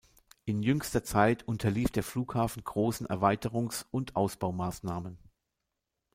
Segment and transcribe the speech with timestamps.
[0.45, 5.19] In jüngster Zeit unterlief der Flughafen großen Erweiterungs- und Ausbaumaßnahmen.